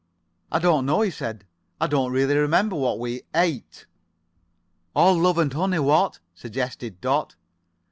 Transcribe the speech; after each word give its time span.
"I 0.51 0.57
don't 0.57 0.87
know," 0.87 1.01
he 1.01 1.11
said. 1.11 1.45
"I 1.79 1.85
don't 1.85 2.11
really 2.11 2.35
remember 2.35 2.75
what 2.75 2.97
we 2.97 3.21
8." 3.35 3.85
"All 4.95 5.15
love 5.15 5.37
and 5.37 5.53
honey, 5.53 5.77
what?" 5.77 6.17
suggested 6.33 6.99
Dot. 7.01 7.35